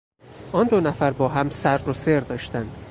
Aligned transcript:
آن 0.51 0.67
دو 0.67 0.79
نفر 0.79 1.11
با 1.11 1.27
هم 1.27 1.49
سر 1.49 1.89
و 1.89 1.93
سر 1.93 2.19
داشتند. 2.19 2.75